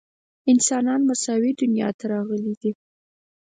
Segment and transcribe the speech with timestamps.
[0.51, 2.71] انسانان مساوي دنیا ته راغلي دي.